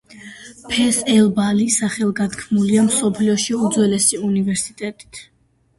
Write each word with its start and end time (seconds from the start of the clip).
ფეს-ელ-ბალი 0.69 1.67
სახელგანთქმულია 1.75 2.87
მსოფლიოში 2.89 3.61
უძველესი 3.67 4.25
უნივერსიტეტით. 4.31 5.25